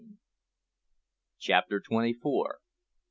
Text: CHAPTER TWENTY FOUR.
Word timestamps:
CHAPTER 1.37 1.79
TWENTY 1.79 2.13
FOUR. 2.15 2.57